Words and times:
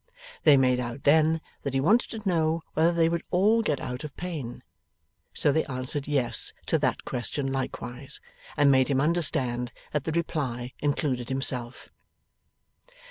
They 0.45 0.57
made 0.57 0.79
out 0.79 1.03
then, 1.03 1.41
that 1.61 1.75
he 1.75 1.79
wanted 1.79 2.09
to 2.09 2.27
know 2.27 2.63
whether 2.73 2.91
they 2.91 3.07
would 3.07 3.21
all 3.29 3.61
get 3.61 3.79
out 3.79 4.03
of 4.03 4.17
pain? 4.17 4.63
So 5.31 5.51
they 5.51 5.63
answered 5.65 6.07
yes 6.07 6.53
to 6.65 6.79
that 6.79 7.05
question 7.05 7.53
likewise, 7.53 8.19
and 8.57 8.71
made 8.71 8.87
him 8.87 8.99
understand 8.99 9.71
that 9.91 10.05
the 10.05 10.11
reply 10.11 10.73
included 10.79 11.29
himself. 11.29 11.89